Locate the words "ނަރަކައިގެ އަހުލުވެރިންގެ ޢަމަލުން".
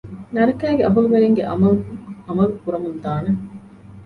0.35-1.83